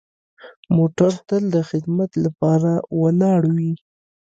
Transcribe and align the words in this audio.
موټر 0.75 1.11
تل 1.27 1.43
د 1.55 1.57
خدمت 1.69 2.11
لپاره 2.25 2.71
ولاړ 3.01 3.41
وي. 3.55 3.73